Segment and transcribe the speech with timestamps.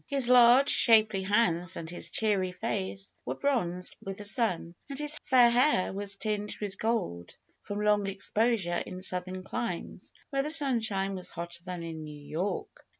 [0.07, 5.19] His large, shapely hands and his cheery face were bronzed with the sun, and his
[5.25, 11.13] fair hair was tinged with gold from long exposure in southern climes, where the sunshine
[11.13, 12.87] was hotter than in New York.